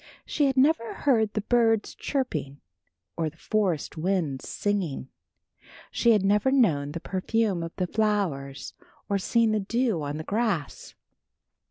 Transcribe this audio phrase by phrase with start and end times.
[0.25, 2.59] She had never heard the birds chirping
[3.15, 5.09] or the forest winds sighing.
[5.91, 8.73] She had never known the perfume of the flowers
[9.09, 10.95] or seen the dew on the grass.